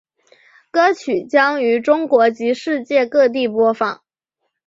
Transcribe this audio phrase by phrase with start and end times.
[0.71, 4.01] 歌曲将于中国及世界各地播放。